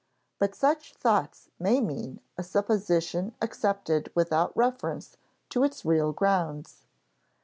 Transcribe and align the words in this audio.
But 0.39 0.55
such 0.55 0.95
thoughts 0.95 1.51
may 1.59 1.79
mean 1.79 2.21
a 2.35 2.41
supposition 2.41 3.35
accepted 3.39 4.11
without 4.15 4.51
reference 4.57 5.15
to 5.49 5.63
its 5.63 5.85
real 5.85 6.11
grounds. 6.11 6.87